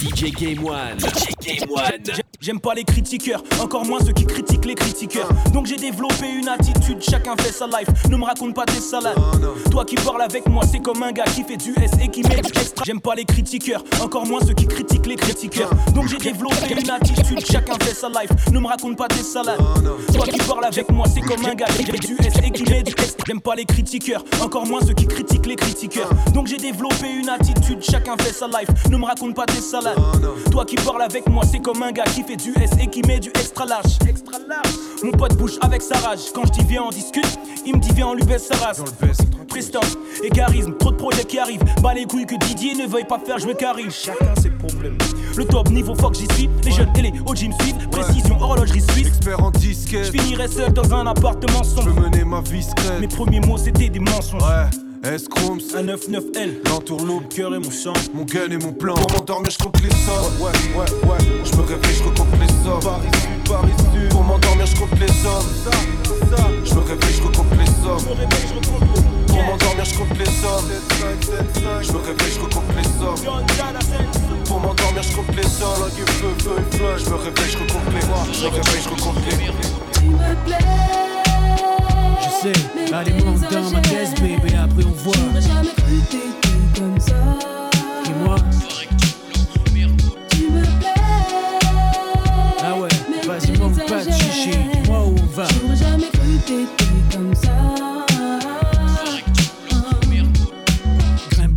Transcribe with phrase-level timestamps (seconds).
[0.00, 0.96] DJ Game One.
[0.98, 2.27] DJ Game One.
[2.48, 5.28] J'aime pas les critiqueurs, encore moins ceux qui critiquent les critiqueurs.
[5.52, 7.86] Donc j'ai développé une attitude, chacun fait sa life.
[8.08, 9.18] Ne me raconte pas tes salades.
[9.70, 12.22] Toi qui parles avec moi, c'est comme un gars qui fait du S et qui
[12.22, 12.86] met du extra.
[12.86, 15.68] J'aime pas les critiqueurs, encore moins ceux qui critiquent les critiqueurs.
[15.94, 18.30] Donc j'ai développé une attitude, chacun fait sa life.
[18.50, 19.60] Ne me raconte pas tes salades.
[20.14, 22.62] Toi qui parles avec moi, c'est comme un gars qui fait du S et qui
[22.62, 23.24] met du extra.
[23.26, 26.08] J'aime pas les critiqueurs, encore moins ceux qui critiquent les critiqueurs.
[26.32, 28.70] Donc j'ai développé une attitude, chacun fait sa life.
[28.90, 29.98] Ne me raconte pas tes salades.
[30.50, 33.02] Toi qui parles avec moi, c'est comme un gars qui fait du S et qui
[33.02, 33.98] met du extra large.
[34.08, 34.72] Extra large.
[35.02, 36.20] Mon pote bouge avec sa rage.
[36.34, 37.38] Quand je dis viens, on discute.
[37.66, 38.82] Il me dit viens, on lui baisse sa race.
[39.48, 41.62] Prestance et charisme, trop de projets qui arrivent.
[41.82, 43.90] Bas les couilles que Didier ne veuille pas faire, je me carry.
[43.90, 44.96] Chacun ses problèmes.
[45.36, 46.48] Le top niveau fuck, j'y suis.
[46.64, 47.88] Les jeunes et les OG me suivent.
[47.90, 49.08] Précision, horlogerie suisse.
[49.08, 50.06] Expert en disquette.
[50.06, 51.90] Je finirai seul dans un appartement Je sombre.
[51.90, 53.00] veux mener ma vie secrète.
[53.00, 54.42] Mes premiers mots c'était des mensonges.
[54.42, 54.68] Ouais,
[55.04, 57.92] S-Chrome, Un 9-9L, l'entourloupe, cœur et mon chant.
[58.14, 58.94] mon gun et mon plan.
[58.94, 60.40] Pour m'endormir, je compte les sommes.
[60.40, 61.18] Ouais, ouais, ouais.
[61.44, 62.80] Je me réveille, je recompte les sommes.
[62.82, 64.08] Paris Sud, Paris Sud.
[64.10, 65.46] Pour m'endormir, je compte les sommes.
[66.64, 68.16] Je me réveille, je recompte les sommes.
[69.28, 70.70] Pour m'endormir, je compte les sommes.
[71.82, 74.44] Je me réveille, je recompte les sommes.
[74.46, 75.90] Pour m'endormir, je compte les sommes.
[75.96, 78.00] Je me réveille, je recompte les
[78.34, 81.07] Je me réveille, je recompte les Tu me plais.
[82.20, 85.14] Je sais, allez monte dans ma caisse, bébé, après on voit.
[85.16, 87.14] J'aurais jamais cru t'étais comme ça.
[88.06, 88.36] Et moi,
[90.30, 90.86] Tu me plais.
[92.64, 92.88] ah ouais,
[93.26, 95.46] vas-y, manque pas de chichi, dis-moi où on va.
[95.60, 97.50] J'aurais jamais cru t'étais comme ça.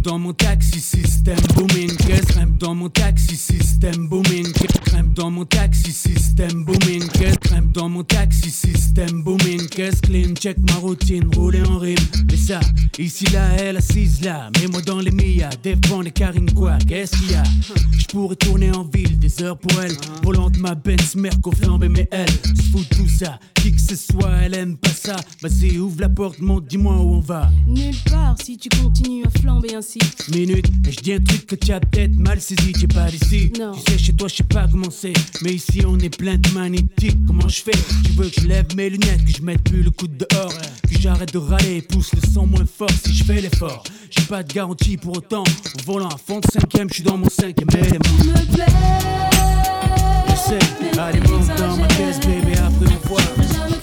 [0.03, 2.25] Dans mon taxi, système booming, caisse.
[2.25, 4.51] Grimpe dans mon taxi, système booming.
[4.85, 7.37] Grimpe dans mon taxi, système booming, caisse.
[7.39, 9.40] Grimpe dans mon taxi, système booming,
[9.81, 10.01] caisse.
[10.01, 11.95] Clean, check ma routine, rouler en rime.
[12.29, 12.59] Mais ça,
[12.97, 14.49] ici là, elle assise là.
[14.59, 17.43] Mets-moi dans les Mia, défends les carines quoi, qu'est-ce qu'il y a?
[17.97, 19.95] Je pourrais tourner en ville, des heures pour elle.
[20.23, 22.31] Volant de ma Benz, Merco flambé, mais elle
[22.71, 23.39] se fout de tout ça.
[23.55, 25.15] Qui que ce soit, elle aime pas ça.
[25.41, 27.49] Vas-y, ouvre la porte, monte, dis-moi où on va.
[27.67, 29.99] Nulle part si tu continues à flamber ainsi.
[30.33, 33.51] minute et je dis un truc que tu as peut-être mal saisi, t'es pas d'ici.
[33.59, 33.73] Non.
[33.73, 36.49] Tu sais, chez toi, je sais pas comment c'est, mais ici on est plein de
[36.49, 37.17] magnétiques.
[37.27, 37.77] Comment je fais?
[38.05, 40.53] Tu veux que je lève mes lunettes, que je mette plus le coup de dehors,
[40.89, 43.83] que j'arrête de râler et pousse le son moins fort si je fais l'effort.
[44.09, 45.43] J'ai pas de garantie pour autant.
[45.43, 47.99] En volant à fond de cinquième, je suis dans mon cinquième élément.
[48.25, 48.33] Me.
[50.27, 50.59] Je sais,
[51.05, 53.80] allez, monte dans ma caisse, bébé, après on voit.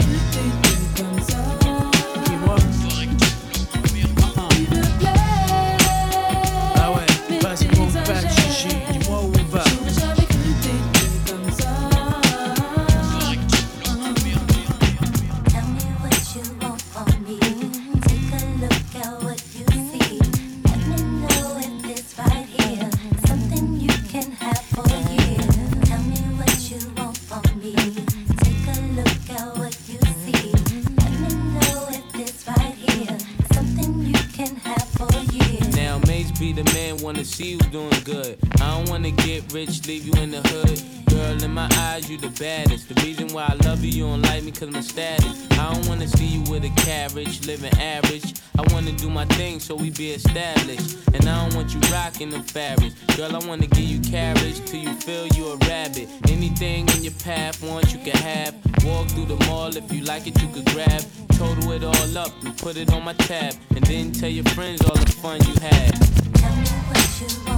[36.53, 38.39] The man, wanna see you doing good.
[38.61, 40.83] I don't wanna get rich, leave you in the hood.
[41.11, 42.89] Girl, in my eyes, you the baddest.
[42.89, 45.47] The reason why I love you, you don't like me cause my status.
[45.53, 48.35] I don't wanna see you with a carriage, living average.
[48.59, 50.99] I wanna do my thing so we be established.
[51.15, 52.95] And I don't want you rocking the fabrics.
[53.17, 56.09] Girl, I wanna give you carriage till you feel you a rabbit.
[56.29, 58.55] Anything in your path, want you can have.
[58.85, 61.03] Walk through the mall if you like it, you could grab.
[61.31, 63.55] Total it all up and put it on my tab.
[63.75, 66.08] And then tell your friends all the fun you had
[67.21, 67.58] you want.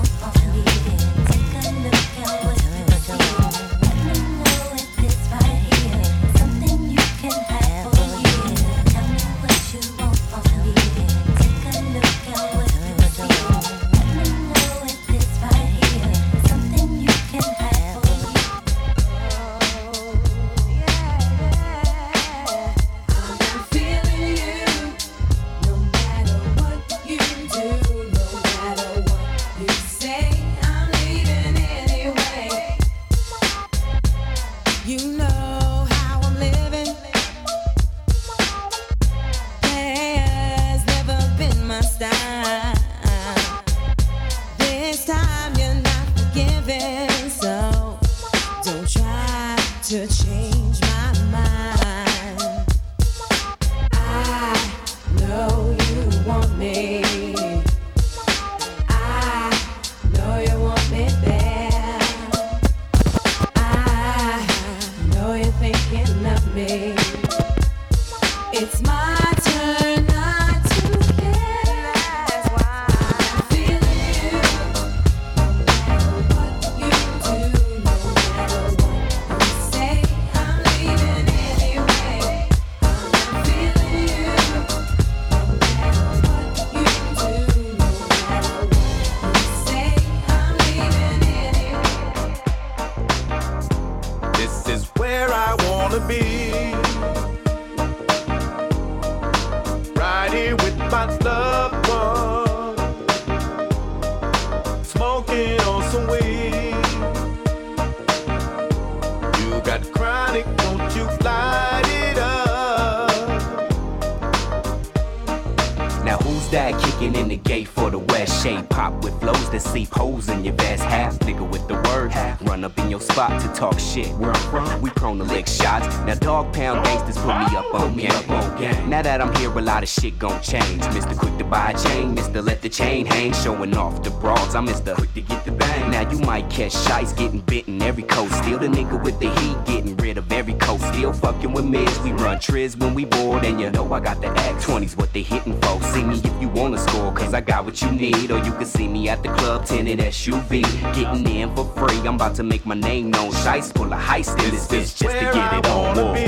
[116.51, 118.43] Who's kicking in the gate for the west.
[118.43, 120.83] Shade pop with flows that seep holes in your vest.
[120.83, 122.13] Half nigga with the word
[122.43, 124.09] run up in your spot to talk shit.
[124.19, 124.83] Where I'm from.
[124.83, 125.87] We prone to lick shots.
[126.07, 128.91] Now dog pound gangsters put me up on game.
[128.91, 130.83] Now that I'm here a lot of shit gon' change.
[130.95, 131.17] Mr.
[131.17, 132.17] Quick to buy a chain.
[132.17, 132.45] Mr.
[132.45, 133.33] Let the chain hang.
[133.33, 134.55] Showing off the broads.
[134.55, 134.95] I'm Mr.
[134.97, 135.91] Quick to get the bang.
[135.91, 139.57] Now you might catch shites getting bitten every coast still the nigga with the heat
[139.67, 143.45] getting rid of every coast still fucking with mids we run triz when we bored.
[143.45, 145.81] And you know I got the act 20s what they hitting for.
[145.83, 148.65] See me if you wanna score cause I got what you need or you can
[148.65, 150.63] see me at the club tinted SUV
[150.95, 154.43] getting in for free I'm about to make my name known shice full of heist
[154.45, 156.15] in this bitch just to get it on wanna war.
[156.15, 156.21] be.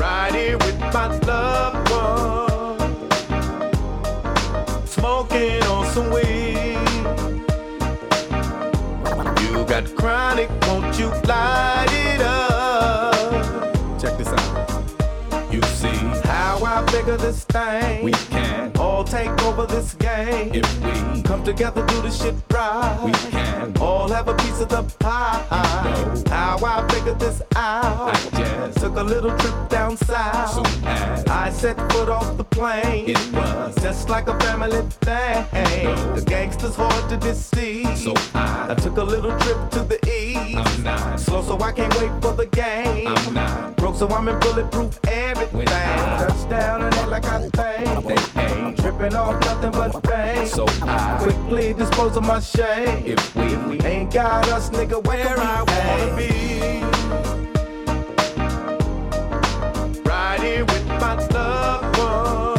[0.00, 2.90] Right here with my loved one,
[4.86, 6.76] smoking on some weed.
[9.40, 12.15] You got chronic, won't you light it
[17.26, 18.04] this thing.
[18.04, 23.00] We can all take over this game if we come together, do the shit right.
[23.04, 25.44] We can all have a piece of the pie.
[26.28, 28.15] How I figured this out.
[28.96, 30.54] Took a little trip down south.
[30.54, 35.44] Soon as I set foot off the plane, it was just like a family thing.
[36.14, 37.94] The gangsters hard to deceive.
[37.98, 40.56] So I, I took a little trip to the east.
[40.56, 43.08] I'm not slow, so I can't wait for the game.
[43.08, 45.66] I'm not broke, so I'm in bulletproof everything.
[45.66, 50.46] Touchdown and act like I think they ain't tripping off nothing but fame.
[50.46, 53.04] So I quickly dispose of my shame.
[53.04, 57.55] If we, if we ain't got us, nigga, where I wanna be.
[60.46, 62.55] Here with my loved one,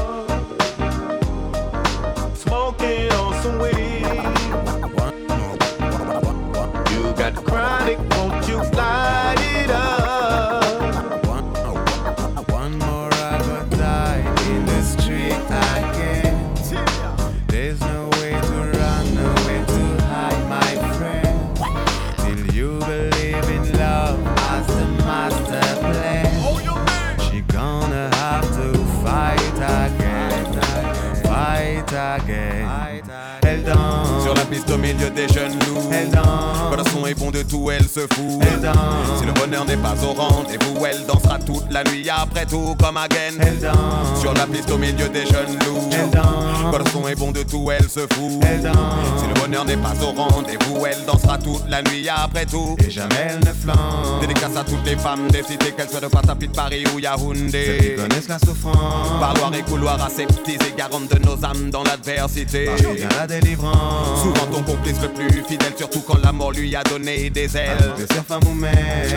[34.97, 36.57] milieu des jeunes loups Elle danse.
[36.93, 39.19] Son est bon de tout, elle se fout Elle danse.
[39.19, 42.97] Si le bonheur n'est pas au rendez-vous Elle dansera toute la nuit après tout comme
[42.97, 44.19] again Elle danse.
[44.19, 46.91] Sur la piste au milieu des jeunes loups Elle danse.
[46.91, 48.75] Son est bon de tout, elle se fout Elle danse.
[49.19, 52.89] Si le bonheur n'est pas au rendez-vous Elle dansera toute la nuit après tout Et
[52.89, 54.21] jamais elle ne flanque.
[54.21, 57.03] Dédicace à toutes les femmes des cités Qu'elles soient de Patapit, Paris ou Ceux qui
[57.03, 59.19] Yaoundé connaissent la souffrance.
[59.19, 64.21] Parloir et couloir aseptisés Garante de nos âmes dans l'adversité vient la délivrance.
[64.21, 67.77] Souvent ton complice le plus fidèle, surtout quand la mort lui a donné des ailes.
[68.11, 68.71] sœurs, femmes ou mères.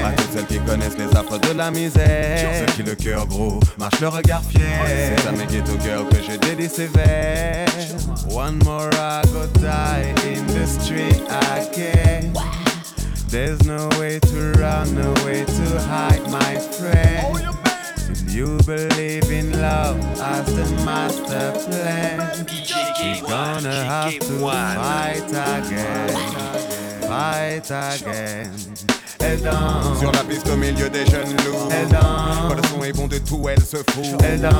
[0.04, 2.66] À toutes celles qui connaissent les affres de la misère.
[2.66, 4.62] Ceux qui le cœur gros marchent le regard fier.
[5.22, 7.66] C'est mes ghetto girls que je dédie vers.
[8.30, 12.32] One more I go die in the street again.
[13.28, 17.69] There's no way to run, no way to hide, my friend.
[18.30, 22.46] You believe in love as the master plan.
[23.02, 26.14] You're gonna have to fight again,
[27.02, 28.99] fight again.
[29.22, 31.68] Elle danse, Sur la piste au milieu des jeunes loups.
[31.70, 32.02] elle danse,
[32.48, 34.04] Quand le son est bon de tout, elle se fout.
[34.24, 34.52] elle danse.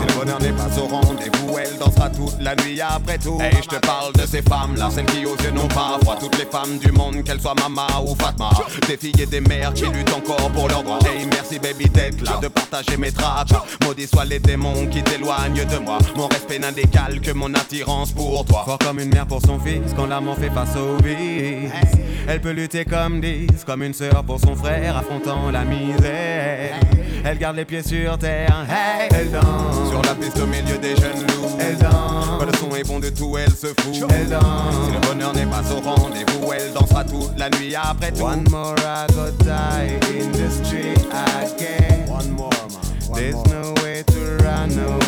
[0.00, 3.38] Si le bonheur n'est pas au rendez-vous, elle dansera toute la nuit après tout.
[3.40, 6.16] Et je te parle de ces femmes-là, celles qui aux yeux n'ont pas froid.
[6.18, 8.50] Toutes les femmes du monde, qu'elles soient Mama ou Fatma.
[8.88, 10.98] Des filles et des mères qui luttent encore pour leurs droits.
[11.06, 13.48] Hey, merci baby d'être là, de partager mes tracks.
[13.84, 15.98] Maudits soient les démons qui t'éloignent de moi.
[16.16, 18.62] Mon respect n'a d'égal que mon attirance pour toi.
[18.64, 21.70] Fort comme une mère pour son fils, quand l'amant fait face au vice.
[22.28, 26.74] Elle peut lutter comme dix, comme une sœur pour son frère, affrontant la misère.
[27.24, 29.08] Elle garde les pieds sur terre, hey.
[29.12, 31.56] elle danse, Sur la piste au milieu des jeunes loups.
[31.58, 34.08] elle danse, Quand le son est bon de tout, elle se fout.
[34.10, 34.74] elle danse.
[34.86, 38.22] Si le bonheur n'est pas au rendez-vous, elle dansera toute la nuit après tout.
[38.22, 42.08] One more I go die in the street again.
[42.08, 43.14] One more, man.
[43.14, 44.98] There's no way to run, no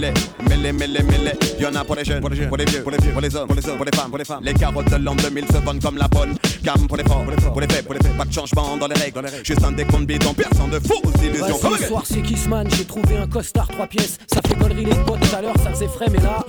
[0.00, 0.14] Mêlé,
[0.48, 1.32] mêlé, mêlé, mêlé, mêlé.
[1.60, 3.20] Y'en a pour les jeunes, pour les jeunes, pour les vieux, pour les vieux, pour
[3.20, 4.42] les hommes, pour les hommes, pour les femmes, pour les femmes.
[4.42, 7.30] Les carottes de l'an 2000 se vendent comme la bonne gamme pour les forts, pour
[7.30, 8.16] les forts, pour les faibles, pour les faibles.
[8.16, 11.58] Pas de changement dans les règles, juste un décompte bidon, personne de fausses illusions.
[11.78, 14.18] Ce soir c'est Kissman, j'ai trouvé un costard 3 pièces.
[14.32, 16.44] Ça fait gollerie les potes tout à l'heure, ça faisait frais, mais là,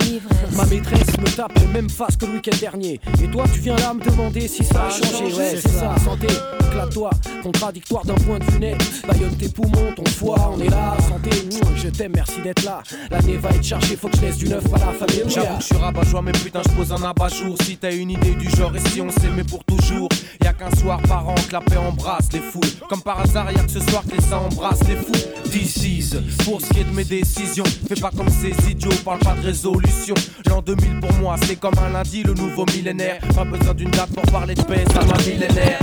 [0.56, 3.00] ma maîtresse me tape les mêmes faces que le week-end dernier.
[3.24, 5.36] Et toi, tu viens là me demander si ça a changé.
[5.36, 6.28] Ouais, c'est ça, santé,
[6.70, 7.10] éclate-toi,
[7.44, 8.78] contradictoire d'un point de vue net.
[9.08, 12.82] Baillonne tes poumons, ton foie, on est là, santé, mouah, je t'aime, merci d'être là.
[13.10, 15.24] L'année va être chargée, faut que je laisse du neuf à la famille.
[15.28, 17.56] J'avoue que je suis rabat-joie, mais putain, je pose un abat-jour.
[17.64, 19.81] Si t'as une idée du genre et si on s'aimait pour toujours,
[20.44, 22.70] y a qu'un soir par an que la paix embrasse les foules.
[22.90, 25.50] Comme par hasard, y a que ce soir que ça embrasse les fous.
[25.52, 27.64] This pour ce qui est de mes décisions.
[27.88, 30.16] Fais pas comme ces idiots, parle pas de résolution.
[30.48, 33.22] L'an 2000 pour moi, c'est comme un lundi, le nouveau millénaire.
[33.36, 35.80] Pas besoin d'une date pour parler de paix, ça m'a millénaire.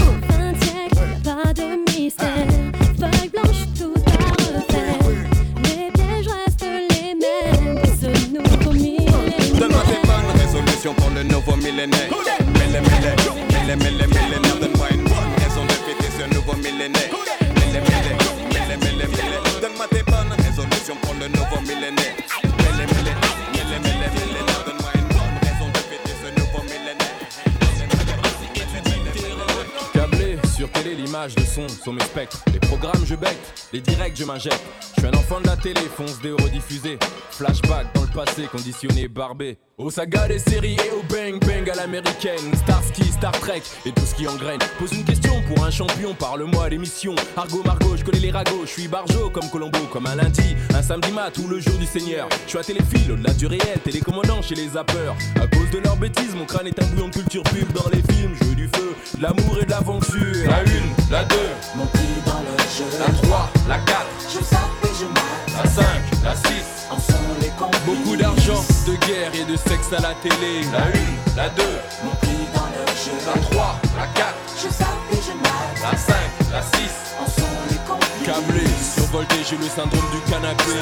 [34.19, 34.61] Je m'injecte.
[34.97, 36.99] Je suis un enfant de la télé, fonce des rediffusés.
[37.31, 39.59] Flashback dans le passé, conditionné, barbé.
[39.79, 42.53] Aux sagas des séries et au bang bang à l'américaine.
[42.57, 44.59] Starsky, Star Trek et tout ce qui engraine.
[44.81, 47.15] Pose une question pour un champion, parle-moi l'émission.
[47.37, 50.83] Argo Margot, je connais les ragots, je suis barjo comme Colombo, comme un lundi, un
[50.83, 52.29] samedi mat ou le jour du Seigneur.
[52.47, 55.15] Je suis à téléphile, au-delà du réel, télécommandant chez les zappeurs.
[55.41, 58.03] À cause de leurs bêtises, mon crâne est un bouillon de culture pub dans les
[58.13, 58.35] films.
[58.43, 60.51] Jeu du feu, l'amour et de l'aventure.
[60.51, 61.37] La une, la deux,
[61.77, 62.85] Mon pied dans le jeu.
[62.99, 65.65] la 3, la 4, Je zappe et je mate.
[65.65, 65.85] la 5,
[66.25, 66.43] la 6.
[66.91, 67.81] En sont les complices.
[67.87, 70.63] Beaucoup d'argent, de guerre et de sexe à la télé.
[70.73, 71.63] La 1, la 2,
[72.05, 73.17] Mon pied dans le jeu.
[73.27, 75.93] la 3, la 4, Je zappe et je mate.
[75.93, 76.15] la 5,
[76.53, 76.91] la 6.
[77.21, 78.25] En sont les complices.
[78.25, 80.79] Câblé, survolté, j'ai le syndrome du canapé.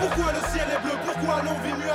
[0.00, 0.96] Pourquoi le ciel est bleu?
[1.04, 1.92] Pourquoi l'on vit mieux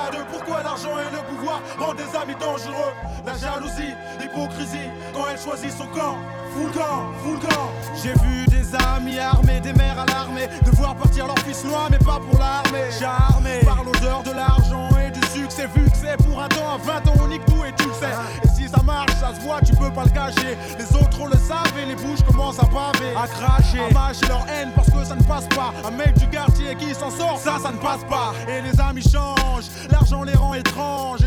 [1.77, 2.93] rendent des amis dangereux
[3.25, 6.17] La jalousie, l'hypocrisie, quand elle choisit son camp.
[6.53, 7.69] Full le camp, full camp.
[8.01, 12.19] J'ai vu des amis armés, des mères alarmées, devoir partir leur fils loin, mais pas
[12.19, 12.89] pour l'armée.
[12.97, 16.77] Charmé par l'odeur de l'argent et du succès, vu que c'est pour un temps, à
[16.77, 18.13] 20 ans on nique tout et tu le sais.
[18.43, 20.57] Et si ça marche, ça se voit, tu peux pas le cacher.
[20.77, 24.27] Les autres on le savent et les bouches commencent à paver, à cracher, à mâcher
[24.27, 25.73] leur haine parce que ça ne passe pas.
[25.85, 28.33] Un mec du quartier qui s'en sort, ça, ça ne passe pas.
[28.47, 31.18] Et les amis changent, l'argent les rend étranges.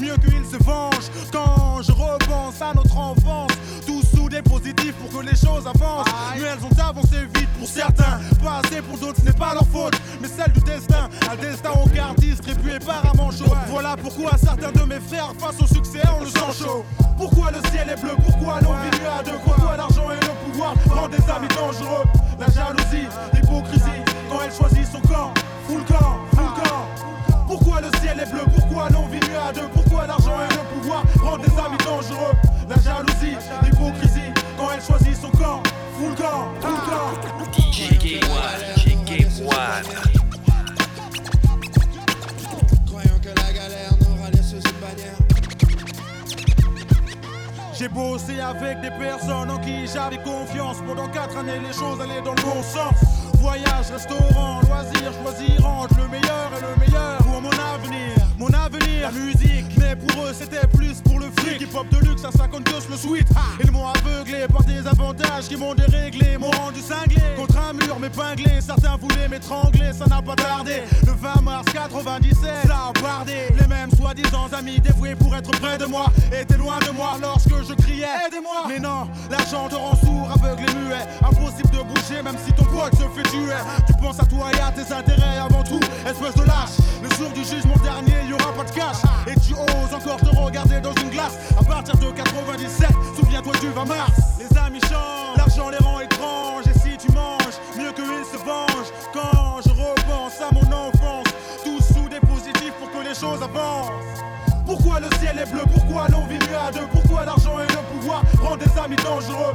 [0.00, 1.10] Mieux qu'ils se vengent.
[1.32, 3.50] Quand je repense à notre enfance,
[3.86, 6.08] tous soudés positifs pour que les choses avancent.
[6.36, 9.66] Mais elles ont avancé vite pour certains, pas assez pour d'autres, ce n'est pas leur
[9.66, 11.08] faute, mais celle du destin.
[11.30, 13.52] Un destin au quart distribué par un manchot.
[13.68, 16.84] Voilà pourquoi certains de mes frères, face au succès, on le sent chaud.
[17.16, 18.14] Pourquoi le ciel est bleu?
[18.24, 19.38] Pourquoi l'on vit mieux à deux?
[19.44, 22.04] Pourquoi l'argent et le pouvoir rendent des amis dangereux?
[22.38, 25.34] La jalousie, l'hypocrisie, quand elle choisit son camp, camp,
[25.66, 26.37] full camp.
[27.48, 28.42] Pourquoi le ciel est bleu?
[28.54, 29.68] Pourquoi l'on vit mieux à deux?
[29.72, 32.34] Pourquoi l'argent et le pouvoir rendent des amis dangereux?
[32.68, 35.62] La jalousie, l'hypocrisie, quand elle choisit son camp,
[35.98, 37.16] full camp, full camp.
[37.50, 38.62] DJ One,
[39.46, 39.88] One.
[42.86, 45.18] Croyant que la galère nous rallait sous une bannière.
[47.72, 50.76] J'ai bossé avec des personnes en qui j'avais confiance.
[50.86, 52.92] Pendant quatre années, les choses allaient dans le bon sens.
[53.40, 57.27] Voyage, restaurant, loisirs, choisir entre le meilleur et le meilleur
[59.00, 59.77] la musique.
[59.88, 61.62] Mais pour eux, c'était plus pour le fric.
[61.62, 63.26] Hip hop de luxe à 50 gosses le sweat.
[63.64, 67.22] Ils m'ont aveuglé par des avantages qui m'ont déréglé, m'ont rendu cinglé.
[67.36, 70.82] Contre un mur m'épinglé, certains voulaient m'étrangler, ça n'a pas tardé.
[71.06, 73.48] Le 20 mars 97, ça a bardé.
[73.58, 76.06] Les mêmes soi-disant amis dévoués pour être près de moi
[76.38, 80.64] étaient loin de moi lorsque je criais Aidez-moi Mais non, l'argent te rend sourd, aveugle
[80.68, 81.06] et muet.
[81.22, 83.56] Impossible de bouger même si ton pote se fait tuer.
[83.86, 86.76] Tu penses à toi et à tes intérêts avant tout, espèce de lâche.
[87.02, 88.98] Le jour du jugement dernier, il y aura pas de cash.
[89.26, 91.38] Et tu oses encore te regarder dans une glace.
[91.58, 94.12] À partir de 97, souviens-toi du 20 mars.
[94.38, 96.66] Les amis changent, l'argent les rend étranges.
[96.66, 98.92] Et si tu manges, mieux qu'ils se vengent.
[99.12, 101.26] Quand je repense à mon enfance,
[101.64, 103.90] tous sous des positifs pour que les choses avancent.
[104.66, 105.62] Pourquoi le ciel est bleu?
[105.72, 106.86] Pourquoi l'on vit mieux à deux?
[106.92, 109.54] Pourquoi l'argent et le pouvoir rendent des amis dangereux?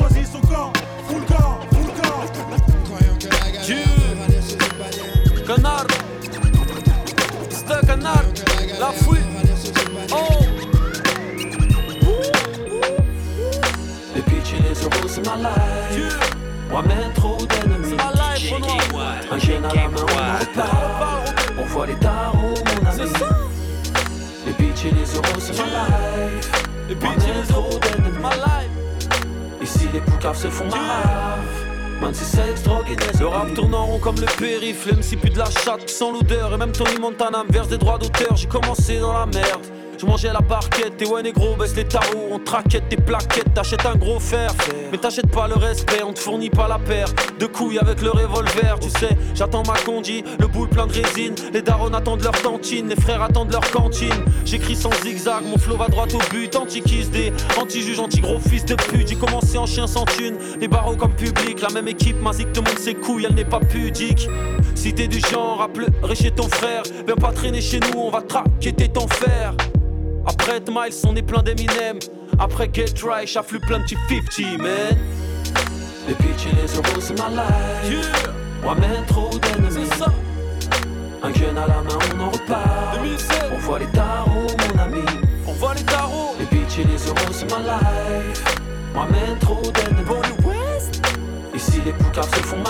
[0.00, 0.72] choisi son camp.
[1.08, 2.20] Full camp, full camp.
[2.84, 3.96] Croyant que la galère
[5.46, 5.86] Canard,
[7.50, 8.24] c'est un canard.
[8.78, 9.24] La fuite.
[10.12, 10.16] Oh.
[14.14, 16.30] The bitch is a rose in my life.
[16.70, 17.88] Moi-même trop d'ennemis.
[17.90, 18.52] C'est ma life,
[19.30, 19.90] En général,
[21.56, 23.10] on On voit les tarots, mon ami.
[24.46, 26.64] Les bitches et les euros, c'est ma life.
[26.88, 28.69] Les bitches et les euros, c'est ma life.
[29.74, 31.60] Ici, les poucaves se font marave.
[32.00, 32.64] Man, c'est sexe,
[33.20, 36.52] Le rap tourne en rond comme le périph', MC plus de la chatte, sans l'odeur
[36.54, 39.66] Et même Tony Montana me des droits d'auteur J'ai commencé dans la merde
[40.00, 43.84] je mangeais la barquette, et ouais négro, baisse les tarots, on traquette tes plaquettes, t'achètes
[43.84, 44.50] un gros fer,
[44.90, 48.10] mais t'achètes pas le respect, on te fournit pas la paire de couilles avec le
[48.10, 52.40] revolver, tu sais, j'attends ma condi, le boule plein de résine, les darons attendent leur
[52.40, 56.56] tantine, les frères attendent leur cantine, j'écris sans zigzag, mon flow va droit au but,
[56.56, 60.96] anti-kiss des, anti-juge, anti-gros fils de pute, j'ai commencé en chien sans thune, les barreaux
[60.96, 64.28] comme public, la même équipe, Mazik te montre ses couilles, elle n'est pas pudique,
[64.74, 68.10] si t'es du genre à pleurer chez ton frère, viens pas traîner chez nous, on
[68.10, 69.54] va traquer tes ton fer.
[70.30, 71.98] Après Miles, on est plein d'Eminem.
[72.38, 73.96] Après Get Right, j'afflue plein de petits
[74.44, 74.96] 50, man.
[76.06, 78.12] Les bitches et les euros, c'est ma life.
[78.62, 79.90] Moi-même trop d'ennemis.
[81.22, 82.96] Un jeune à la main, on en repart.
[83.52, 85.04] On voit les tarots, mon ami.
[85.48, 86.36] On voit les tarots.
[86.38, 88.44] Les bitches et les euros, c'est ma life.
[88.94, 90.00] Moi-même trop d'ennemis.
[91.54, 92.62] Ici, les poucaves se font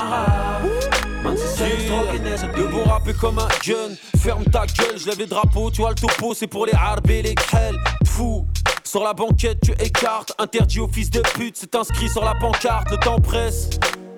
[1.23, 5.83] Le beau rap est comme un gun, ferme ta gueule, je lève les drapeaux, tu
[5.83, 7.77] vois le topo, c'est pour les harbes et les crêles.
[8.07, 8.47] Fou,
[8.85, 12.91] sur la banquette tu écartes, interdit au fils de pute, c'est inscrit sur la pancarte,
[12.91, 13.71] le temps presse.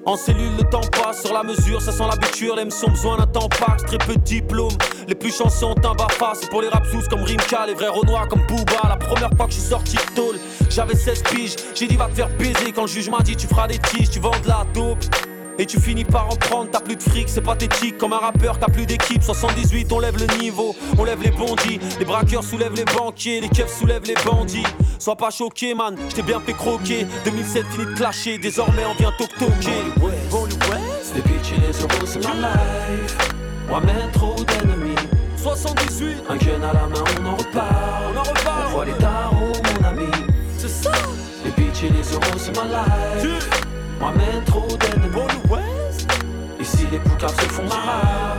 [0.05, 2.51] En cellule, le temps passe sur la mesure, ça sent l'habitude.
[2.57, 4.73] Les sont besoin d'un temps pax, très peu de diplôme.
[5.07, 8.27] Les plus chanceux ont un bafa, c'est pour les rapsous comme Rimka, les vrais Renois
[8.27, 8.89] comme Booba.
[8.89, 11.57] La première fois que je suis sorti de tôle, j'avais 16 piges.
[11.77, 14.11] J'ai dit va te faire baiser quand le juge m'a dit tu feras des tiges,
[14.11, 15.05] tu vends de la dope.
[15.63, 17.97] Et tu finis par en prendre, t'as plus de fric, c'est pathétique.
[17.97, 19.23] Comme un rappeur, t'as plus d'équipe.
[19.23, 23.49] 78, on lève le niveau, on lève les bondits Les braqueurs soulèvent les banquiers, les
[23.49, 24.67] keufs soulèvent les bandits.
[24.99, 27.07] Sois pas choqué man, j't'ai bien fait croquer.
[27.25, 30.09] 2007 fini de clasher, désormais on vient toc toquer Bon
[31.15, 33.19] Les bitches et les euros, c'est ma life.
[33.69, 34.97] Moi-même trop d'ennemis.
[35.37, 38.03] 78 Un jeune à la main, on en repart.
[38.13, 38.67] On en repart.
[38.67, 40.11] On voit les tarots, mon ami.
[40.59, 40.91] C'est ça.
[41.45, 43.72] Les bitches et les euros, c'est ma life
[44.03, 45.63] Moi-même trop d'ennemis
[46.59, 48.39] Ici les poucaves se font marave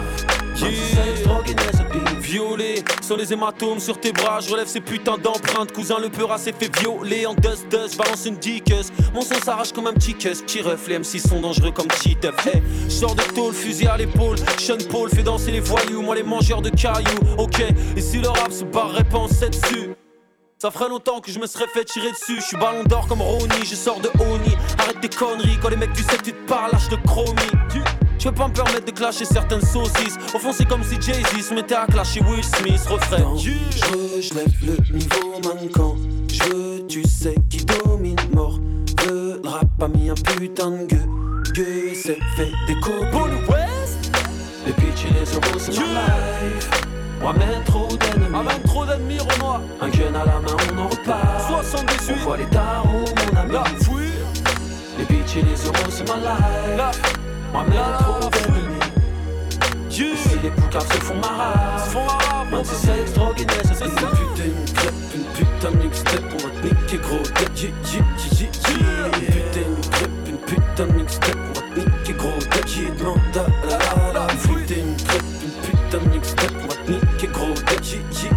[0.58, 5.72] Sexe, drogue et Violet sur les hématomes sur tes bras, je relève ces putains d'empreintes.
[5.72, 8.92] Cousin, le peur s'est fait violer en dust dust, balance une dickeuse.
[9.14, 12.36] Mon son s'arrache comme un petit cuss, petit ref, les M6 sont dangereux comme Titeuf.
[12.46, 14.38] Hey, sors de tôle, fusil à l'épaule.
[14.58, 17.20] Sean Paul fait danser les voyous, moi les mangeurs de cailloux.
[17.38, 17.62] Ok,
[17.96, 19.90] et si le rap se barrerait pas en 7 dessus
[20.64, 22.38] ça ferait longtemps que je me serais fait tirer dessus.
[22.38, 24.56] Je suis ballon d'or comme Ronnie, je sors de Oni.
[24.80, 27.36] Arrête tes conneries, quand les mecs du 7 tu te parles, lâche de chromie.
[28.18, 30.16] Je peux pas me permettre de clasher certaines saucisses.
[30.34, 32.80] Au fond, c'est comme si Jay-Z se mettait à clasher Will Smith.
[32.88, 33.36] Refrain.
[33.36, 35.98] Je veux, je lève le niveau manquant.
[36.32, 38.58] Je veux, tu sais qui domine mort.
[39.06, 41.06] Le rap a mis un putain de gueux.
[41.56, 42.76] Gueux, c'est fait des
[44.72, 46.93] bitches et les euros, c'est ma life.
[47.24, 48.34] Ramène trop d'ennemis.
[48.34, 49.62] Ah, Ramène trop d'ennemis, Renoir.
[49.82, 51.48] Un gun à la main, on en repart.
[51.48, 52.16] 78.
[52.20, 53.54] On voit les tarots, mon ami.
[53.54, 54.12] La fuir.
[54.98, 56.78] Les bitches et les euros, c'est ma life.
[56.78, 56.92] La.
[57.54, 58.74] Ramène trop d'ennemis.
[59.90, 60.18] Yeah.
[60.18, 61.80] Si les poucaves se font marrer.
[61.86, 62.08] Se font
[62.64, 63.78] c'est sexe, drogue et naissance.
[63.78, 63.90] C'est.
[63.90, 66.24] Putain, une crêpe, une putain de mixtape.
[66.34, 67.24] On va te niquer, gros.
[67.36, 68.50] Yeah, yeah, yeah, yeah.
[69.22, 71.38] Putain, une crêpe, une putain de mixtape.
[71.38, 72.40] On va niquer, gros.
[72.68, 74.28] Yeah, demande à la.
[74.28, 76.73] Putain, une crêpe, une putain de mixtape.
[77.24, 77.64] get cold.
[77.84, 78.33] Yeah, yeah.